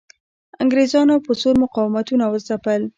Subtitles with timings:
[0.63, 2.81] انګریزانو په زور مقاومتونه وځپل.